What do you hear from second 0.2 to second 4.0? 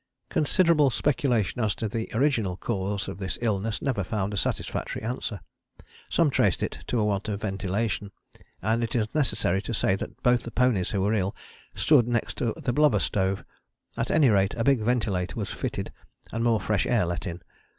Considerable speculation as to the original cause of this illness